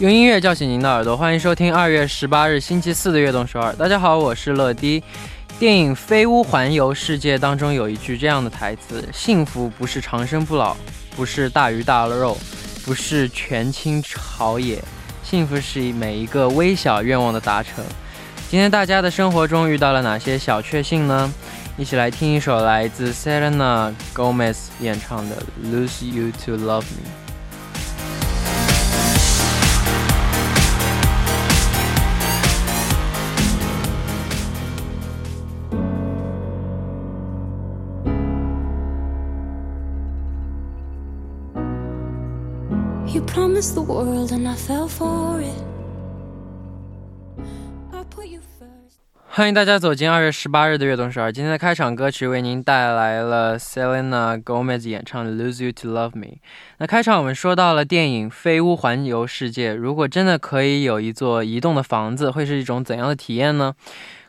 [0.00, 3.70] 用音乐叫醒您的耳朵，欢迎收听二月十八日星期四的悦动首尔。
[3.74, 5.02] 大家好，我是乐迪。
[5.58, 10.74] 电影《飞屋环游世界》当中有一句这样的台词：“幸福不是长生不老，
[11.14, 12.34] 不是大鱼大肉，
[12.82, 14.82] 不是权倾朝野，
[15.22, 17.84] 幸福是每一个微小愿望的达成。”
[18.48, 21.30] 今天大家的生活中遇到了哪些小确幸呢？
[21.76, 25.36] 一起来听一首来自 Selena Gomez 演唱的
[25.70, 27.04] 《Lose You to Love Me》。
[43.60, 45.60] Is the world and I fell for it.
[49.32, 51.32] 欢迎大家走进二月十八日的悦动十二。
[51.32, 56.26] 今天的开场歌曲为您带来了 Selena Gomez 演唱的《Lose You to Love Me》。
[56.78, 63.74] 那开场我们说到了电影《飞屋环游世界》，如果真的可以有一座移动的房子，会是一种怎样的体验呢？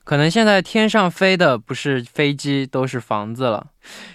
[0.04, 3.68] 可能现在天上飞的不是飞机，都是房子了。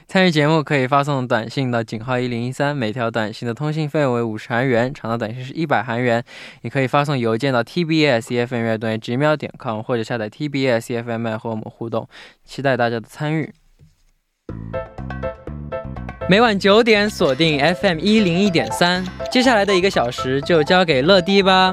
[0.06, 6.22] 参与节目可以发送短信到井号一零一三，每条短信的通信费为五十韩元，长的短信是一百韩元。
[6.62, 12.08] 也可以发送邮件到 tbsfm 乐队直秒点 com，或者下载 tbsfm 和我们互动，
[12.44, 13.52] 期待大家的参与。
[16.28, 21.72] 每晚九点锁定 FM 一零一点三，接下来的一个小时就交给乐迪吧。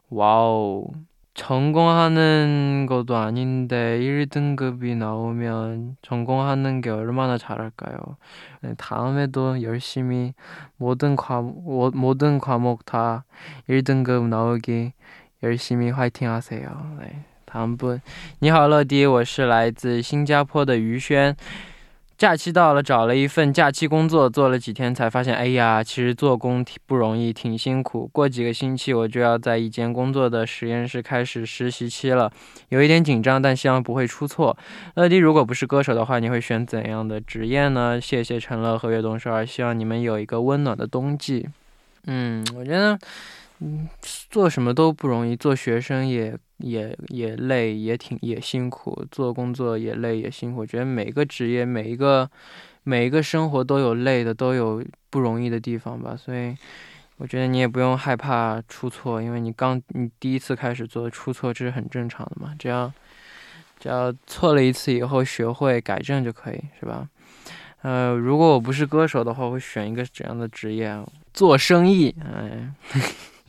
[0.10, 0.88] 와우.
[1.35, 7.97] 전공하는 것도 아닌데 1등급이 나오면 전공하는 게 얼마나 잘할까요?
[8.61, 10.35] 네, 다음에도 열심히
[10.79, 13.25] 모든 과 모든 과목 다
[13.69, 14.93] 1등급 나오기
[15.45, 16.97] 열심히 화이팅 하세요.
[17.01, 18.01] 네, 다음 분.
[18.41, 21.37] 你好，乐迪，我是来自新加坡的于轩。
[22.24, 28.10] 假期到了，找了一份假期工作，做了几天才发现，哎呀，其实做工挺不容易，挺辛苦。
[28.14, 32.32] 过几个星期我就要在一间工作的实验室开始实习期了，
[32.70, 34.58] 有一点紧张，但希望不会出错。
[34.96, 38.00] 乐迪，如果不是歌手的话，你会选怎样的职业呢？
[38.00, 41.46] 谢谢陈乐和悦动少儿，希望你们有一个温暖的冬季。
[42.06, 42.98] 嗯，我觉得，
[43.64, 43.88] 嗯，
[44.30, 46.38] 做什么都不容易，做学生也。
[46.60, 50.62] 也也累，也挺也辛苦，做工作也累也辛苦。
[50.62, 52.30] 我觉得每个职业，每一个
[52.84, 56.16] 每一个生活都有累的，都有不容易的地方吧。
[56.16, 56.56] 所以
[57.18, 62.56] 我觉得你也不用害怕出错，因为你刚你第一次开始做出错，这是很正常的嘛。
[62.58, 62.90] 只要
[63.78, 67.10] 只要错了一次以后学会改正就可以，是吧？
[67.82, 70.98] 呃，如果我不是歌手的话，会选一个怎样的职业？
[71.34, 72.74] 做生意，哎。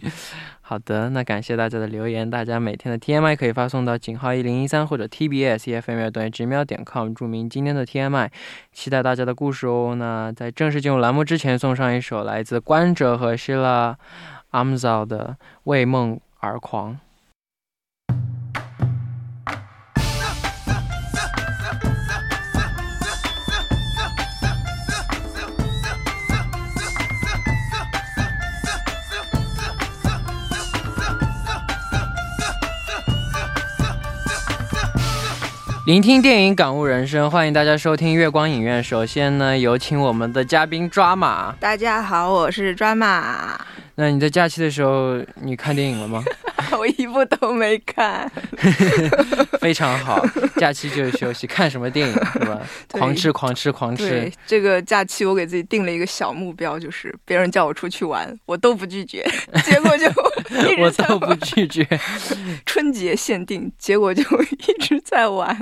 [0.61, 2.29] 好的，那感谢大家的留言。
[2.29, 8.29] 大家每天的 TMI 可以发送到井号一零一三或者 TBS EFM 乐队直秒点 com，注明今天的 TMI，
[8.73, 9.95] 期待大家的故事哦。
[9.97, 13.95] 那在正式进入栏目之前，送上一首来自关喆和 Shila
[14.51, 16.93] amza 的《为梦而狂》。
[35.87, 38.83] 聆听电影，感悟人生，欢迎大家收听月光影院。
[38.83, 41.55] 首先呢，有请我们的嘉宾抓马。
[41.61, 43.61] 大家好，我是抓马。
[43.97, 46.25] 那你在假期的时候，你看电影了吗？
[46.73, 48.31] 我一部都没看。
[49.61, 50.25] 非常好，
[50.57, 52.61] 假期就是休息，看什么电影是吧？
[52.91, 54.09] 狂吃狂吃狂吃。
[54.09, 59.25] 对，这个假期我给自己定了一个小目标，就是别人叫我出去玩，我都不拒绝。
[59.65, 60.07] 结果就
[60.83, 61.87] 我都不拒绝。
[62.67, 65.57] 春节限定，结果就一直在玩。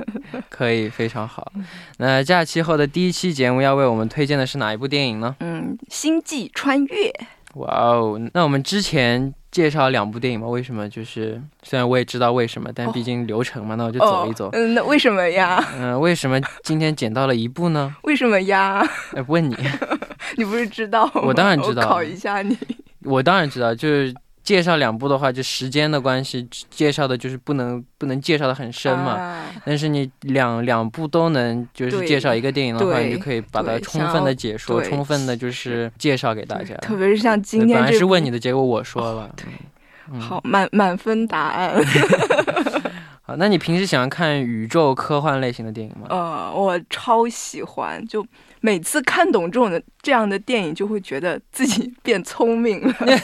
[0.49, 1.51] 可以，非常好。
[1.97, 5.35] 那假期后的第一期节目要为我们推荐的是哪一部电影呢？
[5.39, 7.09] 嗯，《星际穿越》。
[7.55, 10.47] 哇哦，那我们之前介绍两部电影嘛？
[10.47, 10.89] 为什么？
[10.89, 14.49] 就是虽然我也知道为什么，但毕竟流程嘛，那我就走一走。
[14.51, 15.63] 嗯，那为什么呀？
[15.77, 17.95] 嗯，为什么今天捡到了一部呢？
[18.01, 18.83] 为什么呀？
[19.15, 19.55] 哎，问你，
[20.37, 21.07] 你不是知道？
[21.23, 21.87] 我当然知道。
[21.87, 22.57] 考一下你。
[23.03, 24.13] 我当然知道，就是。
[24.43, 29.41] 介绍两部的话，就时间的关系，介绍的就是不能不能介绍的很深嘛。
[29.65, 36.75] 但是你两两部都能就是介绍一个电影的话，你就可以把它充分的解说，充分的就是介绍给大家。
[36.75, 39.33] 特别是像今天，本来是问你的，结果我说了。
[39.37, 41.81] 对，好满满分答案。
[43.25, 46.07] 好，那你平时喜欢看宇宙科幻类型的电影吗？
[46.09, 48.21] 呃，我超喜欢，就
[48.65, 53.17] 每次看懂这种的这样的电影，就会觉得自己变聪明了，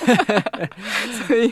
[1.25, 1.50] 所以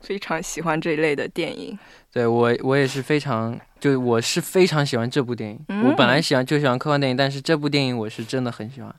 [0.00, 1.78] 非常喜欢这一类的电影。
[2.10, 5.60] 对我，我也是非常，就我是非常喜欢这部电影。
[5.84, 8.90] 我本来喜欢就喜欢科幻电影，但是这部电影我是真的很喜欢。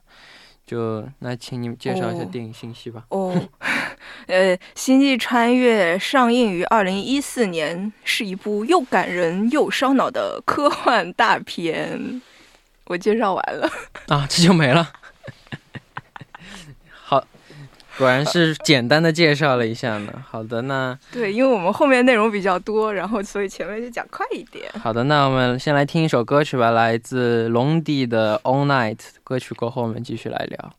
[0.68, 3.04] 就那，请你们介绍一下电影信息吧。
[3.10, 3.36] 哦，
[4.28, 12.22] 呃，《星际穿越》上映于二零一四年，是一部又感人又烧脑的科幻大片。
[12.92, 13.70] 我介绍完了
[14.10, 14.92] 啊，这就没了。
[16.92, 17.26] 好
[17.98, 20.12] 果然是简单的介绍了一下呢。
[20.28, 24.70] 好的，那对，因为我们后面内容比较多，然后所以前面就讲快一点。
[24.82, 28.98] 好的，那我们先来听一首歌曲吧，来自龙迪的《All Night》。
[29.24, 30.74] 歌曲过后，我们继续来聊。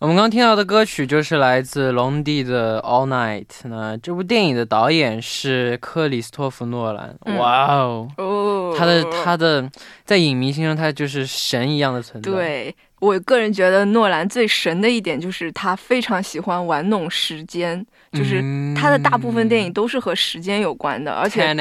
[0.00, 3.46] 我们刚听到的歌曲就是来自龙帝的《All Night》。
[3.64, 7.18] 那这部电影的导演是克里斯托弗·诺兰。
[7.36, 9.68] 哇哦，他的他的
[10.04, 12.30] 在影迷心中，他就是神一样的存在。
[12.30, 12.76] 对。
[13.00, 18.42] 我个人觉得诺兰最神的一点就是他非常喜欢玩弄时间，就是
[18.76, 21.54] 他的大部分电影都是和时间有关的，而且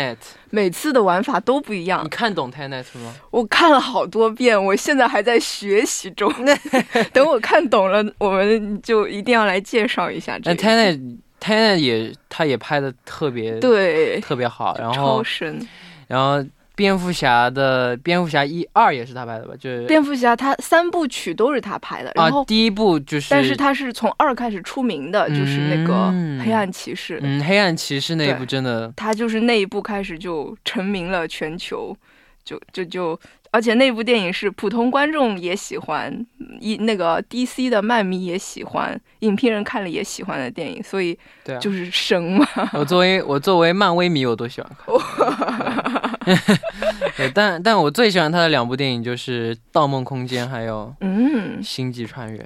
[0.49, 2.03] 每次的玩法都不一样。
[2.03, 3.13] 你看懂 Tenet 吗？
[3.31, 6.33] 我看了好多遍，我现在还在学习中。
[7.13, 10.39] 等我看懂了，我们就一定要来介绍一下。
[10.43, 15.67] 那 Tenet Tenet 也他也拍的特别对，特别好，然后超神，
[16.07, 16.43] 然后。
[16.77, 19.55] 蝙蝠侠的蝙蝠侠一二也是他拍的吧？
[19.59, 22.11] 就是蝙蝠侠，他三部曲都是他拍的。
[22.13, 26.13] 然后第一部就是，但是他是从二开始出名的，就是那个
[26.45, 27.19] 黑暗骑士。
[27.23, 31.97] 嗯，黑暗骑士那一部真的，他就是那一部开始就成名了全球，
[32.45, 33.19] 就就就。
[33.49, 36.13] 而且那部电影是普通观众也喜欢，
[36.59, 42.45] 一那个 DC 的漫迷也喜欢，影评人看了也喜欢的电影，所以对，就是神嘛。
[42.73, 44.93] 我作为我作为漫威迷，我都喜欢看。
[47.15, 52.39] 对，但但我最喜欢他的两部电影就是《盗梦空间》还有嗯《星际穿越》。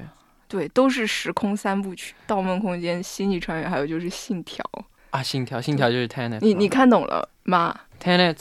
[0.47, 4.63] 对，都是时空三部曲，《盗梦空间》《星际穿越》还有就是《信条》
[5.11, 6.39] 啊，《信条》《信条》就是 Tenet。
[6.41, 8.37] 你你看懂了吗？Tenet。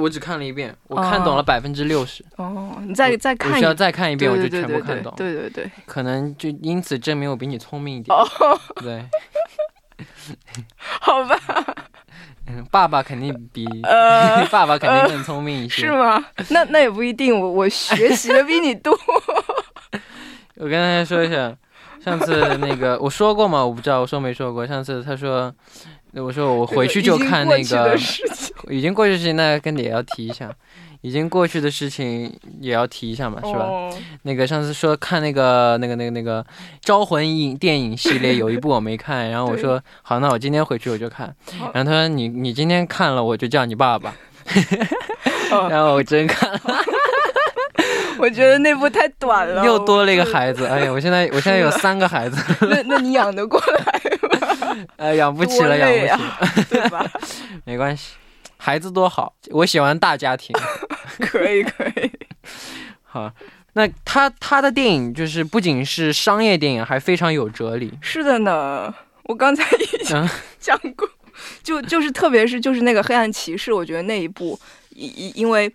[0.00, 2.24] 我只看了一遍，我看懂了百分之六十。
[2.36, 5.12] 哦，你再再看，需要再看一遍，我就全部看懂。
[5.16, 8.16] 对对对，可能就因此证明我比你聪明一点。
[8.16, 8.24] 哦，
[8.78, 9.04] 对，
[10.78, 11.36] 好吧。
[12.46, 13.66] 嗯， 爸爸肯定比
[14.50, 15.82] 爸爸肯定更聪明一些。
[15.82, 16.24] 是吗？
[16.50, 18.96] 那那也不一定，我我学习的比你多。
[20.56, 21.54] 我跟大家说一下，
[22.04, 23.64] 上次那个我说过吗？
[23.64, 24.66] 我不知道，我说没说过。
[24.66, 25.52] 上次他说。
[26.16, 27.98] 我说我回去就看那个，
[28.70, 30.48] 已经过去的事情，那跟你也要提一下，
[31.04, 33.68] 已经过去的事情也要提一下嘛，是吧？
[34.22, 36.42] 那个上次说看那个那个那个那个
[36.80, 41.34] 招魂影电影系列有一部我没看，然后我说好，那我今天回去我就看，
[41.74, 44.14] 然后他说你你今天看了我就叫你爸爸，
[45.68, 46.60] 然后我真看了，
[48.16, 54.00] 我觉得那部太短了，又多了一个孩子，哎呀，我现在我现在有三个孩子，那那你养得过来
[54.40, 54.76] 吗？
[54.96, 57.04] 呃，养不起了，养不起，对吧？
[57.64, 58.14] 没关系，
[58.64, 60.56] 孩子多好，我喜欢大家庭。
[61.20, 62.10] 可以，可以。
[63.04, 63.30] 好，
[63.74, 67.92] 那他他的电影就是不仅是商业电影，还非常有哲理。
[68.00, 68.92] 是的呢，
[69.24, 71.06] 我刚才已经 讲过，
[71.62, 74.58] 就就是特别是就是那个黑暗骑士，我觉得那一部
[74.94, 75.70] 因因因为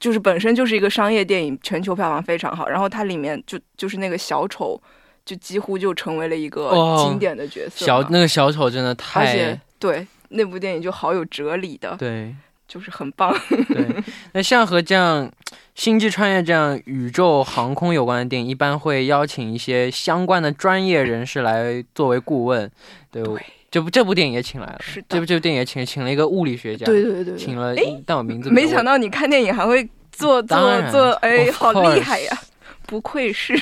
[0.00, 4.80] 就是本身就是一个商业电影，全球票房非常好，然后它里面就就是那个小丑，
[5.24, 12.34] 就几乎就成为了一个哦经典的角色嘛、小那个小丑真的而且太对那部电影就好有哲理的，对
[12.66, 13.34] 就是很棒。
[13.48, 13.86] 对。
[14.32, 15.30] 那像和这样
[15.74, 22.70] 星际穿越这样宇宙航空有关的电影，一般会邀请一些相关的专业人士来作为顾问。
[23.10, 30.58] 对，对这部这部电影也请来了，是的这部这部电影也请请了一个物理学家，对对对对请了，但我名字没想到你看电影还会做做
[30.90, 32.38] 做，哎，好厉害呀！
[32.88, 33.54] 不愧是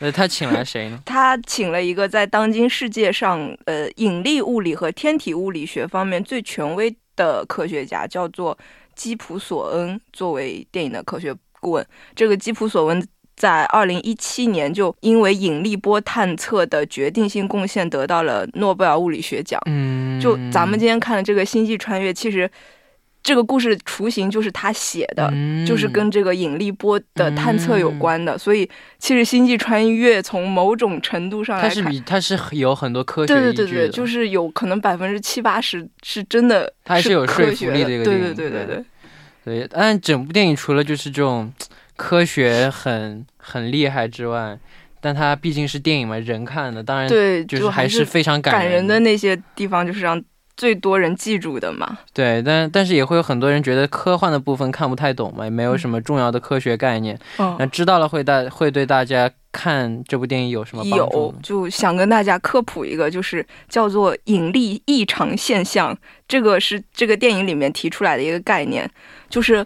[0.00, 0.98] 呃， 他请来谁呢？
[1.04, 8.56] 他，请了一个在当今世界上呃引力物理和天体物理学方面最权威的科学家，叫做
[8.96, 11.86] 基普索恩，作为电影的科学顾问。
[12.16, 19.60] 这个基普索恩在二零一七年就因为引力波探测的决定性贡献得到了诺贝尔物理学奖。
[19.66, 22.50] 嗯，就咱们今天看的这个《星际穿越》，其实
[23.22, 25.66] 这个故事雏形就是他写的，嗯。
[25.66, 28.38] 就是跟这个引力波的探测有关的。
[28.38, 38.84] 所以其实《星际穿越》从某种程度上来看，它是比它是有很多科学对对对对，就是有可能百分之七八十是真的，它还是有说服力的一个对对对对对对，
[39.44, 41.52] 对，但整部电影除了就是这种
[41.96, 44.58] 科学很很厉害之外，
[45.00, 49.00] 但它毕竟是电影嘛，人看的，当然对，就是还是非常感人人的。
[49.00, 50.22] 那些地方，就是让
[50.58, 51.96] 最多人记住的嘛。
[52.12, 57.18] 对，但但是也会有很多人觉得科幻的部分看不太懂嘛，也没有什么重要的科学概念。
[57.38, 61.16] 那嗯，知道了会大会对大家看这部电影有什么帮助？
[61.16, 65.96] 有就想跟大家科普一个，就是叫做引力异常现象，
[66.26, 68.90] 这个是这个电影里面提出来的一个概念，
[69.30, 69.64] 就是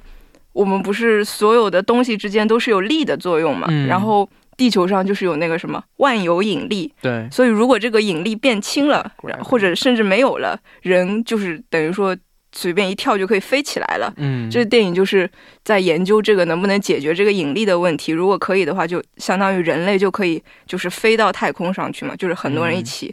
[0.53, 4.29] 我们不是所有的东西之间都是有力的作用嘛，嗯然后
[4.63, 9.11] 地球上就是有那个什么万有引力，对，所以如果这个引力变轻了，
[9.43, 12.17] 或者甚至没有了，人就是等于说
[12.53, 14.15] 随便一跳就可以飞起来了。
[14.19, 15.29] 嗯，这电影就是
[15.65, 18.13] 在研究这个能不能解决这个引力的问题。
[18.13, 23.13] 如果可以的话，就相当于人类就可以就是飞到太空上去嘛，就是很多人一起，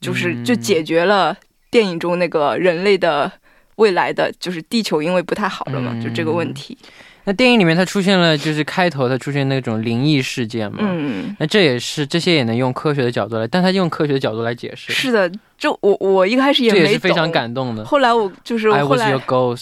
[0.00, 1.36] 就是就嗯解决了
[1.70, 3.30] 电影中那个人类的
[3.76, 6.76] 未来的就是地球因为不太好了嘛，就这个问嗯题。
[7.24, 17.84] 那电影里面它出现了，就是开头它出现那种灵异事件嘛，嗯，那这也是这些也能用科学的角度来，但他用科学的角度来解释，是的，就我我一开始也这也没是非常感动的。
[17.84, 19.16] 后来我就是我后来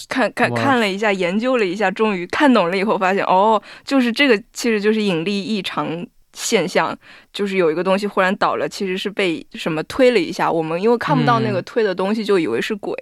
[0.09, 6.97] 看看看了一下，研究了一下，终于看懂了以后，发现哦，就是这个其实就是引力异常现象，
[7.31, 10.51] 就是有一个东西忽然倒了，其实是被什么推了一下。
[10.51, 11.63] 我们因为看不到那个嗯。
[11.63, 12.95] 推的东西，就以为是鬼，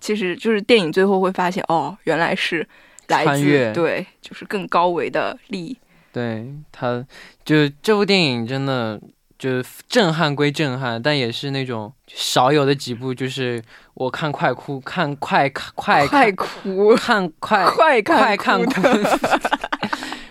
[0.00, 2.66] 其实就是电影最后会发现，哦，原来是
[3.08, 5.76] 来越对，就是更高维的力。
[6.12, 7.04] 对他，
[7.44, 9.00] 就这部电影真的
[9.38, 13.62] 就震撼归震撼，但也是那种少有的几部，就是
[13.94, 19.18] 我看快哭，看快快快哭，看 快快看快看哭 的，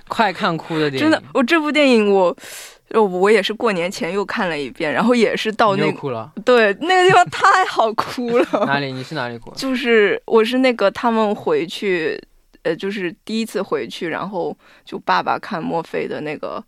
[0.07, 2.35] 快看哭的电影，真的，我这部电影我。
[2.89, 6.31] 呃我也是过年前又看了一遍，然后也是到那个哭了？
[6.45, 8.93] 对那个地方太好哭了， 哪里？
[8.93, 9.51] 你是哪里哭？
[9.55, 12.21] 就是我是那个他们回去，
[12.63, 16.63] 呃，就是第一次回去，然后就爸爸看墨菲的那个，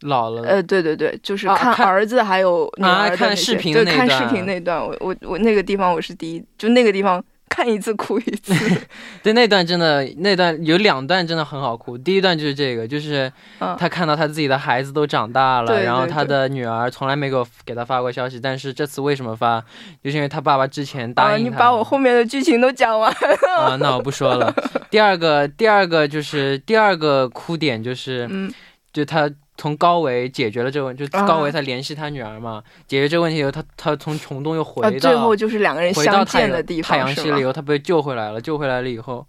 [0.00, 8.54] 老了，呃，对对对，就是啊看看儿子还有女啊儿的那些看视频对，看视频那段，我我我那个地方我是第一，就那个地方看一次哭一次，
[9.22, 11.98] 对那段真的，那段有两段真的很好哭。
[11.98, 19.62] 第一段就是这个，就是嗯，他看到他自己的孩子都长大了，对然后他的女儿从来没给我给他发过消息，但是这次为什么发？
[20.02, 21.50] 就是因为他爸爸之前答啊，应他。
[21.50, 23.12] 你把我后面的剧情都讲完，
[23.58, 24.52] 啊，那我不说了。
[24.90, 28.50] 第二个，第二个就是第二个哭点就是，嗯
[28.92, 37.44] 就他从高维解决了这个问，就啊高维他联系他女儿嘛，解决这个问题以后，他他从虫洞又回啊，到、最后就是两个人相见的地方太阳系了以？
[37.44, 39.26] 后，他被救回来了，救回来了以后，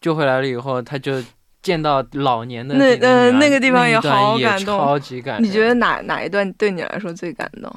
[0.00, 1.22] 救回来了以后，他就
[1.62, 5.46] 见到老年的那自己的女儿呃那个地方也好感动超级感动。
[5.46, 7.72] 你觉得哪哪一段对你来说最感动？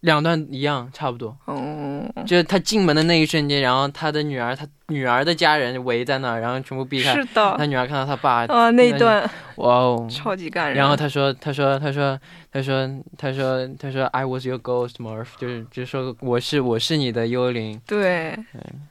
[0.00, 1.36] 两段一样，差不多。
[1.46, 7.12] 哦，就是他进门的那一瞬间，然后他的女儿，他女儿的家人围在那儿，然后全部避开。
[7.14, 10.08] 是的他，女儿看到他爸，啊，那一段哇哦！
[10.08, 10.76] 超级感人。
[10.76, 12.18] 然后他说，他说，他说，
[12.52, 12.88] 他说，
[13.18, 17.80] 他说，他说，I was your ghost, Murph，就是就是说我是我是你的幽灵。
[17.86, 18.36] 对，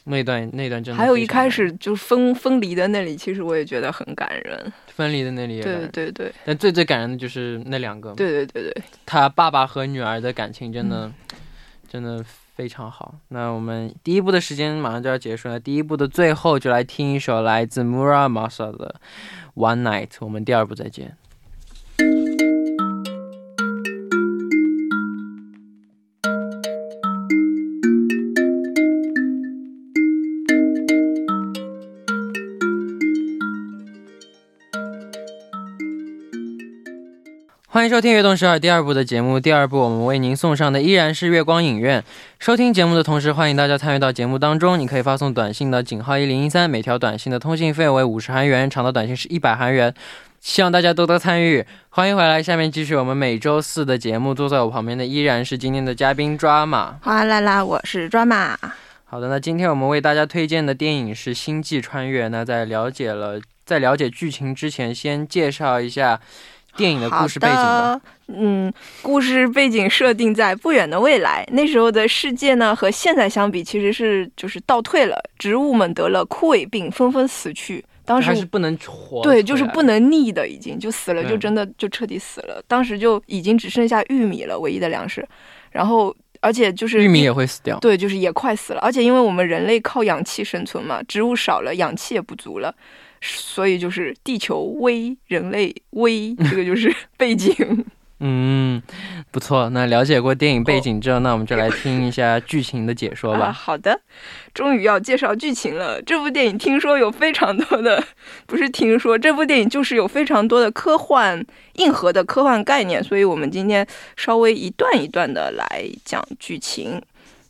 [0.04, 4.74] 那段那段真的还有一开始就分分离的那里，其实我也觉得很感人。
[4.88, 11.12] 分离的那里也对，对对但最最感人的就是那两个，对对对对，他爸爸和女儿的感情真嗯的、
[11.90, 12.24] 真的
[12.55, 13.15] 非常好。
[13.27, 18.95] 那我们第一步的时间马上就要结束了，第一步的最后就来听一首来自 Muramasa 的
[19.62, 21.17] 《One Night》，我们第二步再见。
[37.86, 39.39] 迎收听《悦动十二》第二部的节目。
[39.39, 42.04] 第二部我们为您送上的依然是月光影院。
[42.39, 44.80] 收听节目的同时，欢迎大家参与到节目当中。
[44.80, 49.94] 你可以发送短信到井号一零一三，每条短信的通信费为五十韩元，长的短信是一百韩元。
[50.42, 51.63] 希望大家多多参与。
[51.89, 54.34] 欢迎回来，下面继续我们每周四的节目。
[54.34, 56.98] 坐在我旁边的依然是今天的嘉宾抓马。
[57.04, 58.58] 哗啦啦，我是抓马。
[59.04, 62.25] 好的，那今天我们为大家推荐的电影是《星际穿越》。
[62.30, 66.20] 那在了解了在了解剧情之前，先介绍一下。
[66.75, 68.00] 电影的故事背景吧。
[68.27, 77.86] 嗯，故事背景设定在不远的未来，那时候的世界呢和现在相比，其实是就是倒退了，植物们得了枯萎病，纷纷死去。
[78.03, 82.62] 当时是不能活，对，就是不能逆的，已经就死了，就真的就彻底死了。
[82.67, 85.27] 当时就已经只剩下玉米了，唯一的粮食。
[85.72, 88.79] 然后，而且就是玉米也会死掉，对，就是也快死了。
[88.82, 92.74] 而且因为我们人类靠氧气生存嘛，植物少了，氧气也不足了。
[93.25, 97.86] 所以就是地球危，人类危，这个就是 背景。
[98.20, 98.82] 嗯，
[99.29, 99.70] 不错。
[99.72, 103.51] 那了解过电影背景之后，那我们就来听一下剧情的解说吧。
[103.51, 104.00] 好的，
[104.53, 106.01] 终于要介绍剧情了。
[106.01, 108.01] 这部电影听说有非常多的，
[108.48, 117.01] 不是听说，这部电影就是有非常多的科幻硬核的科幻概念，所以我们今天稍微一段一段的来讲剧情。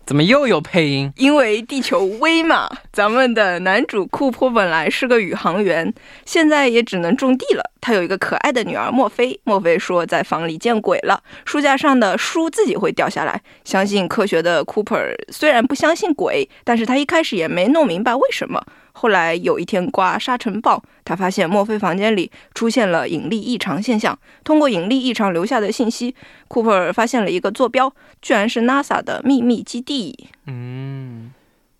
[0.05, 1.11] 怎么又有配音？
[1.17, 2.69] 因为地球危嘛。
[2.93, 5.91] 咱们的男主库珀本来是个宇航员，
[6.25, 7.63] 现在也只能种地了。
[7.81, 9.39] 他有一个可爱的女儿墨菲。
[9.43, 13.41] 墨菲说在房里见鬼了，书架上的书自己会掉下来。
[13.63, 14.97] 相信科学的库珀
[15.31, 18.63] 虽然不相信鬼，但是他一开始也没弄明白为什么。
[18.97, 24.17] 后来有一天刮沙尘暴，他发现墨菲房间里出现了引力异常现象。
[24.45, 26.15] 通过引力异常留下的信息，
[26.47, 30.29] 库珀发现了一个坐标，居然是 NASA 的秘密基地。
[30.45, 31.33] 嗯，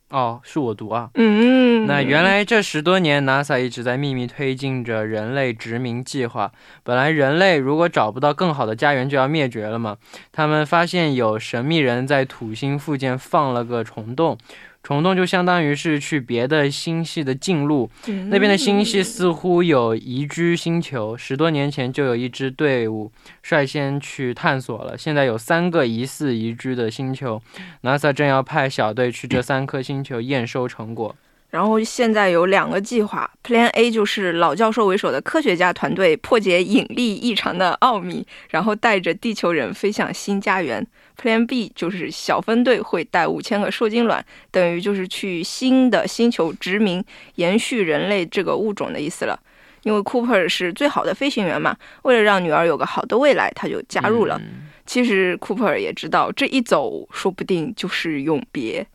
[0.09, 1.09] 哦，是我读啊。
[1.13, 6.51] 嗯，那原来这十多年，NASA 一直在秘密推进着人类殖民计划。
[6.83, 9.95] 本来人类如果找不到更好的家园，就要灭绝了嘛。
[10.33, 14.37] 他们发现有神秘人在土星附近放了个虫洞。
[14.85, 17.89] 虫洞就相当于是去别的星系的近路，
[18.29, 21.17] 那边的星系似乎有宜居星球。
[21.17, 27.41] 十多年前就有一支队伍率先去探索了，现在有三个疑似宜居的星球
[27.81, 31.15] ，NASA 正要派小队去这三颗星球验收成果。
[31.49, 40.85] 然后现在有两个计划，Plan A 就是老教授为首的科学家团队破解引力异常的奥秘，然后带着地球人飞向新家园。
[41.17, 47.01] Plan B 就是小分队会带五千个受精卵，等于就是去新的星球殖民，
[47.35, 49.39] 延续人类这个物种的意思了。
[49.83, 54.41] 因为 Cooper 是最好的飞行员嘛，为了让女儿有个好的未来，他就加入了。
[54.85, 58.85] 其实 Cooper 也知道，这一走说不定就是永别。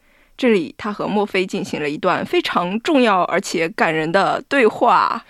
[0.40, 5.22] 这里他和墨菲进行了一段非常重要而且感人的对话。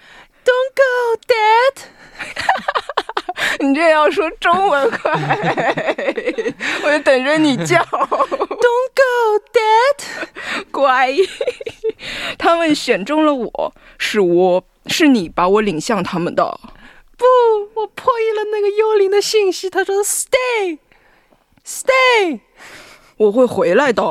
[0.45, 1.83] Don't go, Dad。
[3.59, 5.13] 你这要说中文快，
[6.85, 7.81] 我就等着你叫。
[7.83, 10.05] Don't go, Dad。
[10.71, 11.13] 乖，
[12.39, 16.61] 他们选中了我，是我是你把我领向他们的。
[17.17, 17.27] 不，
[17.75, 19.69] 我破译了那个幽灵的信息。
[19.69, 20.79] 他说：“Stay,
[21.67, 22.39] stay，
[23.21, 24.03] 我会回来的。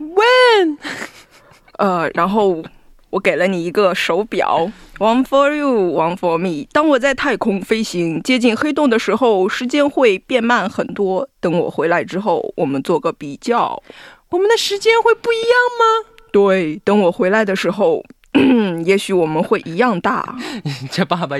[0.00, 0.78] When？
[1.78, 2.62] 呃，然后。”
[3.10, 6.68] 我给了你一个手表，One for you, one for me。
[6.72, 11.26] 当我在太空飞行接近黑洞的时候，时间会变慢很多。
[11.40, 13.82] 等我回来之后，我们做个比较，
[14.28, 15.48] 我们的时间会不一样
[15.80, 16.10] 吗？
[16.30, 18.04] 对，等我回来的时候，
[18.84, 20.36] 也许我们会一样大。
[20.92, 21.36] 这爸爸，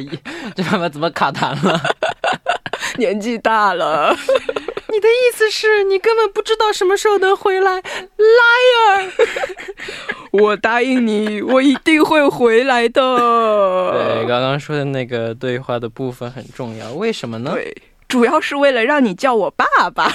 [0.56, 1.78] 这爸爸怎么卡痰了？
[2.96, 4.16] 年纪大了。
[5.28, 9.10] 意思是你根本不知道什么时候能回来，liar！
[10.30, 13.02] 我答应你，我一定会回来的。
[13.92, 17.50] 对，刚刚说的那个对话的部分很重要，为什么呢？
[17.52, 17.76] 对，
[18.08, 20.10] 主要是为了让你叫我爸爸。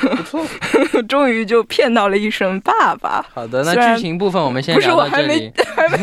[0.00, 0.44] 不错，
[1.08, 3.24] 终于就骗到了一声爸爸。
[3.32, 5.52] 好的，那剧情部分我们先聊到这里。
[5.76, 5.98] 还没。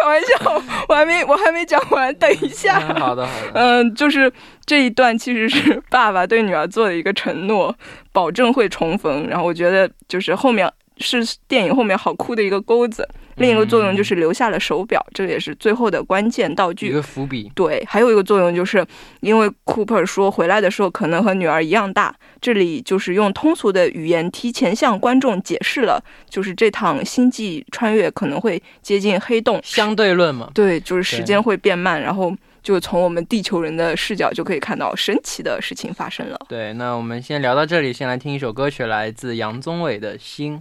[0.00, 2.80] 开玩笑， 我还没我还没讲完，等一下。
[2.80, 3.50] 好的好的。
[3.54, 4.32] 嗯，就是
[4.64, 7.74] 这一段其实是爸爸对女儿做的一个承诺，
[8.12, 9.26] 保证会重逢。
[9.28, 13.08] 然后我觉得就是后面是电影后面好哭的一个钩子。
[13.40, 16.88] 另一个作用就是留下了手表，这也是最后的关键道具。
[16.88, 17.50] 一个伏笔。
[17.54, 18.86] 对，还有一个作用就是
[19.20, 29.58] 因为库珀说回来的时候可能和女儿一样大，这里就是用通俗的语言提前向观众解释了，就是这趟星际穿越可能会接近黑洞。
[29.64, 30.50] 相对论嘛。
[30.54, 36.38] 对，就是时间会变慢，然后就从我们地球人的视角就可以看到神奇的事情发生了。
[36.48, 40.58] 对，那我们先聊到这里，先来听一首歌曲，来自杨宗纬的《心》。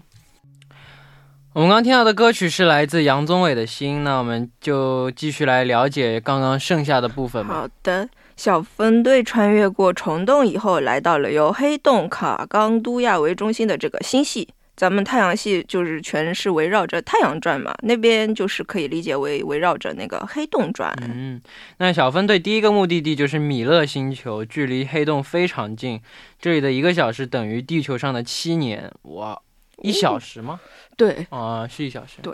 [1.54, 7.56] 我们刚听到的歌曲是来自杨宗纬的《心》，那我们就继续来了解刚刚剩下的部分吧。
[7.56, 8.08] 好的，
[8.38, 14.48] 小分队穿越过虫洞以后，来到了由黑洞卡冈都亚为中心的这个星系。
[14.78, 20.94] 咱们太阳系就是全是围绕着太阳转嘛，那边就是可以理解为围绕着那个黑洞转。
[21.02, 21.42] 嗯，
[21.80, 26.00] 那小分队第一个目的地就是米勒星球，距离黑洞非常近，
[26.40, 28.90] 这里的一个小时等于地球上的七年。
[29.02, 29.38] 哇，
[29.82, 30.60] 一小时吗？
[30.96, 32.18] 对，啊，是一小时。
[32.22, 32.34] 对。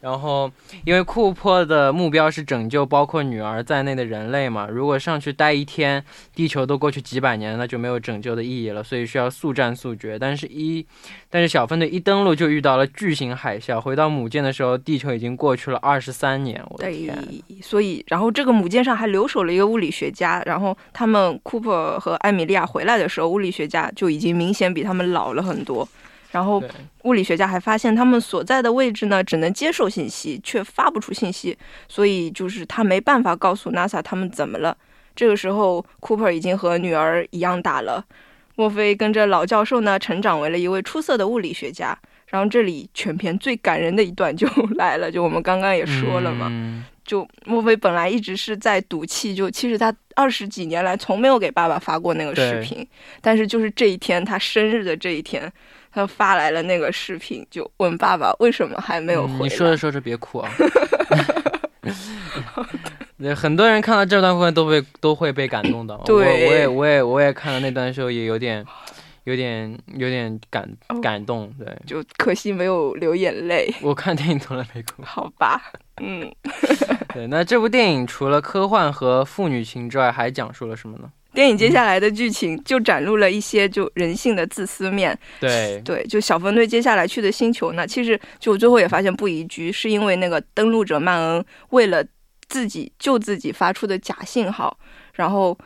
[0.00, 0.50] 然后，
[0.84, 10.18] 因为库珀的目标是拯救包括女儿在内的人类嘛，如果上去待一天，地球都过去几百年，那就没有拯救的意义了，所以需要速战速决。
[10.18, 10.84] 但是，一，
[11.30, 16.60] 但是小分队一登陆就遇到了巨型海啸，回到母舰的时候，地球已经过去了二十三年。
[16.68, 17.16] 我的天！
[17.62, 25.88] 所以，然后这个母舰上还留守了一个物理学家，然后他们库珀和艾米莉亚回来的时候，物理学家就已经明显比他们老了很多。
[26.32, 26.60] 然后，
[27.04, 31.56] 物理学家还发现他们所在的位置呢，只能接受信息，却发不出信息，
[31.88, 34.74] 所以就是他没办法告诉 NASA 他们怎么了。
[35.14, 38.02] 这个时候，Cooper 已经和女儿一样大了，
[38.54, 41.96] 墨菲跟着老教授呢，成长为了一位出色的物理学家。
[42.28, 46.50] 然后这里全篇最感人的一段就来了， 就我们刚刚也说了嘛，
[47.04, 52.88] 就墨菲本来一直是在赌气，就其实他二十几年来从没有给爸爸发过那个视频，
[53.20, 55.52] 但是就是这一天他生日的这一天。
[55.92, 59.38] 他发来了那个视频，就问爸爸为什么还没有回来。
[59.40, 60.50] 你说着说着别哭啊！
[63.18, 65.96] 对，很多人看到这段部分都会都会被感动的。
[66.06, 68.64] 对，我也我也我也看到那段时候也有点
[69.24, 70.68] 有点有点感
[71.00, 71.52] 感动。
[71.58, 73.72] 对，就可惜没有流眼泪。
[73.82, 75.02] 我看电影从来没哭。
[75.06, 75.60] 好吧，
[76.00, 76.32] 嗯。
[77.12, 81.10] 对，那这部电影除了科幻和父女情之外，还讲述了什么呢？
[81.34, 85.18] 电影接下来的剧情就展露了一些就人性的自私面。
[85.40, 92.04] 对对，就小分队接下来去的星球呢，其实就最后也发现不宜居，是因为那个登陆者曼恩为了
[92.48, 94.78] 自己救自己发出的假信号，
[95.14, 95.58] 然后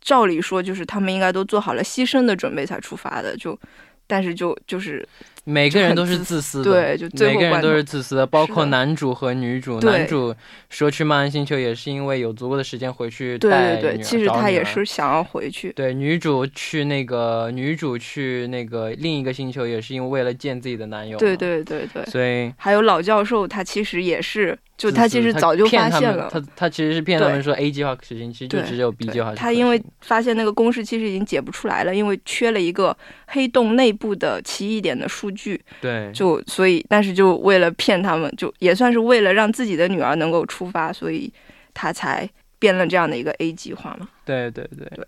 [0.00, 3.58] 照理说就是他们应该都做好了牺牲的准备才出发的，就
[4.06, 5.06] 但是就就是。
[5.48, 9.80] 每个人都是自私的，对，就每个人都是自私的，包括男主和女主。
[9.80, 10.34] 男主
[10.68, 15.72] 说去曼恩星球也是因为有足够的时间回去带对对对，其实他也是想要回去。
[15.72, 21.16] 对，女主去那个女主去那个另一个星球也是因为为了见自己的男友。
[21.16, 22.04] 对对对对。
[22.04, 24.58] 所以还有老教授，他其实也是。
[24.76, 29.34] 就他其实早就发现了，他他其实是骗他们说 A 计划实行，其实就只有 B 计划。
[29.34, 35.60] 他因为发现那个公式其实已经解不出来了，因为缺了一个黑洞内部的奇异点的数据。
[35.80, 41.32] 对，就所以，但是就为了骗他们，就也算是为了让自己的女儿能够出发，所以
[41.72, 44.08] 他才编了这样的一个 A 计划嘛。
[44.24, 45.06] 对对对对。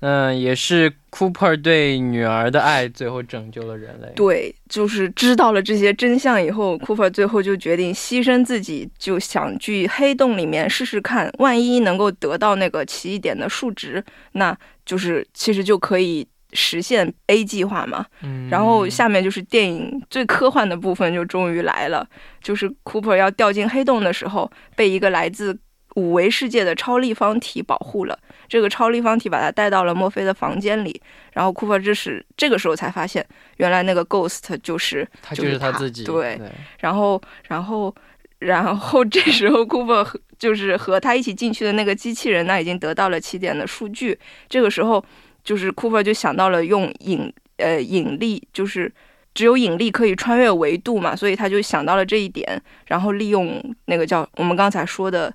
[0.00, 4.12] 嗯，也是 Cooper 对女儿的爱，最后拯救了人类。
[4.14, 14.00] 对，就是知道了这些真相以后，Cooper 最后就决定牺牲自己，就想去黑洞里面试试看，万一能够得到那个奇异点的数值，
[14.34, 14.56] 那
[14.86, 18.04] 就是其实就可以实现 A 计划嘛。
[18.22, 18.48] 嗯。
[18.50, 22.06] 然后下面就是电影最科幻的部分就终于来了，
[22.42, 25.58] 就是 Cooper 要掉进黑洞的时候，被一个来自。
[25.96, 31.00] 五维世界的超立方体保护了这个超立方体，把他带到了墨菲的房间里。
[31.32, 36.04] 然后 Cooper 这时这个时候才发现，原来那个 ghost 就是他就是他自己。
[36.04, 36.40] 对，
[36.78, 37.92] 然后然后
[38.38, 40.06] 然后这时候 Cooper
[40.38, 44.16] 就是和他一起进去的那个机器人呢，已经得到了起点的数据。
[44.48, 45.04] 这个时候
[45.48, 48.92] 就是库珀就想到了用引呃引力，就是
[49.32, 55.32] 只有引力可以穿越维度嘛，所以他就想到了这一点，然后利用那个叫我们刚才说的。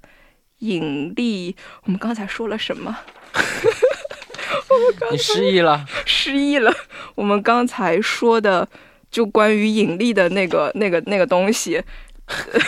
[0.59, 2.97] 引力，我们刚才说了什么？
[5.11, 5.85] 你失忆了？
[6.05, 6.73] 失忆了。
[7.15, 8.65] 我们刚才说的
[9.11, 11.83] 就关于引力的那个、那个、那个东西，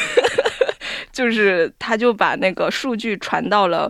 [1.13, 3.89] 就是他就把那个数据传到了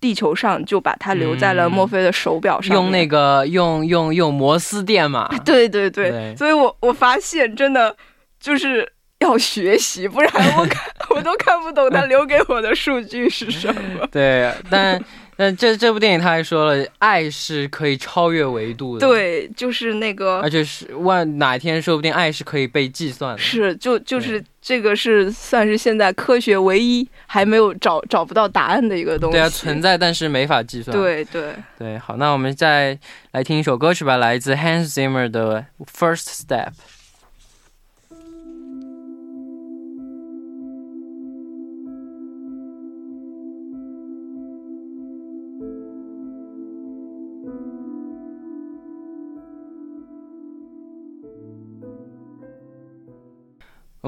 [0.00, 2.76] 地球上，就把它留在了墨菲的手表上。
[2.76, 5.28] 用那个用用用摩斯电码。
[5.44, 6.34] 对对对。
[6.36, 7.96] 所以我我发现真的
[8.40, 8.92] 就是。
[9.20, 14.06] 要学习，不然我看 我都看不懂他留给我的数据是什么。
[14.12, 15.02] 对，但
[15.34, 19.08] 但这这部电影他还说了，爱是可以超越维度的。
[19.08, 23.38] 对，就是那个，而且是万哪天说不定爱是可以被计算的。
[23.38, 29.36] 是，就就是这个是算是现在科学唯一还没有找找不到答案的一个东西。
[29.36, 30.96] 对啊，存在但是没法计算。
[30.96, 32.98] 对对对，好，那我们再
[33.30, 36.70] 来听一首歌曲吧，来自 Hans Zimmer 的《First Step》。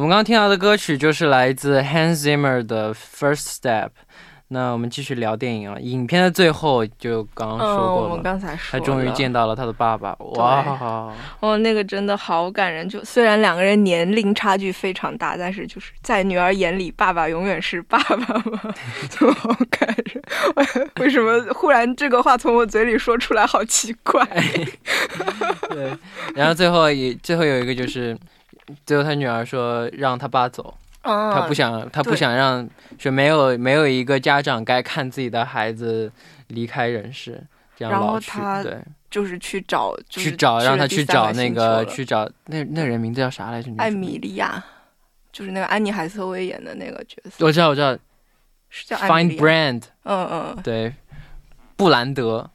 [0.00, 3.88] 们刚刚听到的歌曲就是来自 Hans Zimmer 的 First Step。
[4.50, 12.88] 那我们继续聊电影啊，影片的最后就刚刚说嗯，过了，我们刚才说他终于见到了他的爸爸，哇，哦，那个真的好感人。
[12.88, 18.16] 就虽然两个人年龄差距非常大，但是就是在女儿眼里，爸爸永远是爸爸
[18.50, 18.74] 嘛，
[19.10, 20.88] 就好感人。
[20.98, 24.24] 为什么忽然这个话从我嘴里说出来，好奇怪？
[25.68, 25.92] 对，
[26.34, 28.16] 然后最后也最后有一个就是，
[28.84, 36.10] 最后他女儿说让他爸走，嗯，他不想他不想让，说没有没有一个家长该看自己的孩子
[36.48, 37.42] 离开人世，
[37.76, 38.78] 这样老去，他对，
[39.10, 43.70] 就是去找，就是去找让他去找那个去找那那人名字叫啥来着？
[43.78, 44.64] 艾米莉亚，
[45.32, 47.96] 就是那个安妮海瑟薇演的那个角色，我知道我知道。
[48.70, 50.92] 是叫 Find Brand 嗯嗯，对，
[51.74, 52.50] 布兰德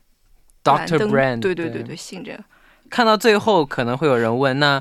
[0.63, 2.43] ，Doctor Brand，对对对对，姓这个。
[2.87, 4.79] 看到最后可能会有人问，那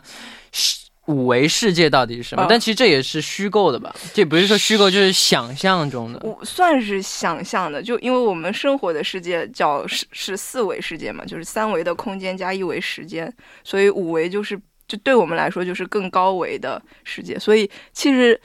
[0.53, 0.82] 是
[1.13, 2.43] 五维世界到底是什么？
[2.43, 3.95] 啊但其实这也是虚构的吧？
[4.15, 6.19] 这不是说虚构，就是想象中的。
[6.23, 17.39] 我算是想象的，就因为我们生活的世界叫是是四维世界嘛，就是三维的空间加一维时间，所以五维就是就对我们来说就是更高维的世界。
[17.39, 18.41] 所以其实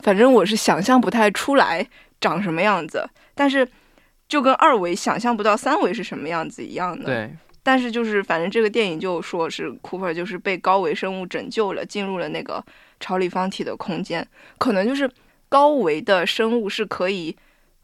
[0.00, 1.86] 反正我是想象不太出来
[2.20, 3.66] 长什么样子，但是
[4.28, 7.04] 就跟二维想象不到三维是什么样子一样的。。
[7.04, 7.30] 对，
[7.62, 12.64] 但是就是反正这个电影就说是 Cooper 就是被高维生物拯救了，进入了那个
[13.00, 14.26] 超立方体的空间，
[14.58, 15.10] 可能就是
[15.48, 17.36] 高维的生物是可以。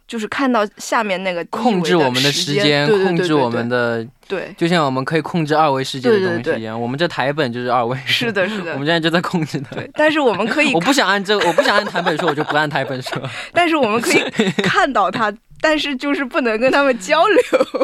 [0.09, 6.81] 就是看到下面那个控制我们的时时间，对对对控制我们的，对，就像我们可以控制二维世界的东西一样。
[6.81, 9.77] 我们这台本就是二维，是的，是的 我们，现在就在控制它。
[9.77, 9.91] 对。
[9.93, 13.23] 但是我们可以我，不想按这个，我不想按台本说，我就不按台本说。
[13.53, 15.31] 但是我们可以看到它，
[15.61, 17.43] 但是就是不能跟他们交流。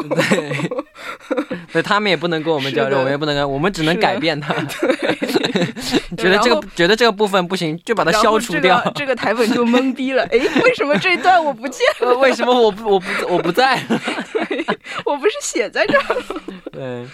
[0.15, 4.53] 对， 对他们也不能跟我们交流，我们也不能跟，我们只能改变他。
[4.53, 5.15] 对。
[6.17, 8.79] 觉得这个觉得这个部分不行，就把它消除掉。
[8.79, 10.23] 这个这个台本就懵逼了。
[10.25, 12.09] 诶，为什么这一段我不见了？
[12.09, 13.81] 呃为什么我不我不我不在？
[15.05, 16.15] 我不是写在这儿？
[16.71, 17.05] 对，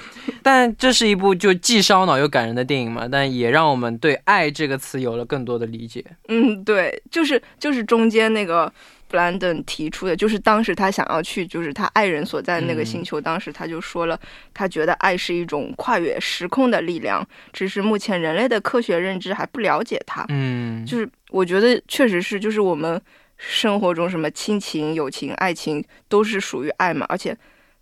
[0.41, 6.03] 但这是一部就既烧脑又感人的电影嘛，但也让我们对“爱”这个词有了更多的理解。
[6.29, 8.71] 嗯，对，就是就是中间那个
[9.11, 12.85] 布兰登提出的，就是当时他想要去，就是他爱人所在的那个嗯。
[12.85, 14.17] 星球，当时他就说了，
[14.53, 20.25] 他觉得爱是一种跨越时空的力量，只是目前人类的科学认知还不了解它。
[20.29, 22.99] 嗯，就是我觉得确实是，就是我们
[23.37, 27.35] 生活中什么亲情、友情、爱情都是属于爱嘛，而且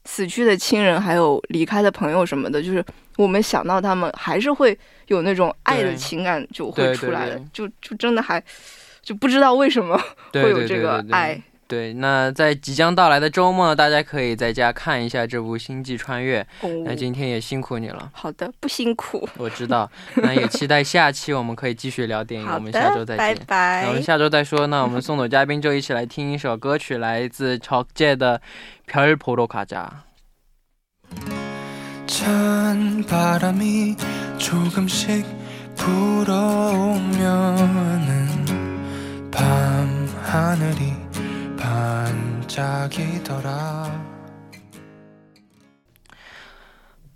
[0.06, 2.84] 死去的亲人还有离开的朋友什么的，就是
[3.18, 8.42] 我们想到他们，还是会有那种爱的情感就会出来的，就就真的还
[9.09, 10.00] 就不知道为什么
[10.33, 11.42] 对会有这个对对对对爱。
[11.66, 16.42] 对，那在即将到来的周末呢，大家可以在家看一下这部《星际穿越》。
[16.61, 19.27] 哦，那今天也辛苦你了，好的，不辛苦。
[19.38, 19.90] 我知道。
[20.16, 22.46] 那也期待下期我们可以继续聊电影。
[22.46, 23.46] 好 我们下周的，拜再见。
[23.46, 23.94] 拜那我。
[23.94, 24.66] 们下周再说。
[24.66, 28.40] 那我们送走嘉宾就一起来听一首歌曲，来自적界的《
[28.92, 29.88] 별보러가자》。
[32.07, 33.96] 찬 바람이
[34.38, 35.24] 조금씩
[35.74, 37.14] 불어오면은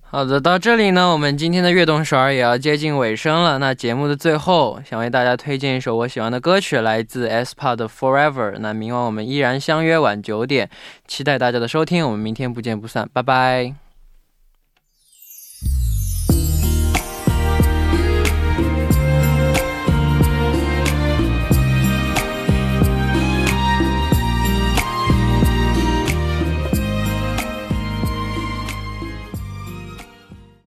[0.01, 3.57] 好的，到这里呢，我们今天的悦动首尔也要接近尾声了。
[3.57, 8.53] 那节目的最后，想为大家推荐一首我喜欢的歌曲，来自 SP 的《Forever》。
[8.59, 10.69] 那明晚我们依然相约晚九点，
[11.07, 13.82] 期待大家的收听，我们明天不见不散，拜拜。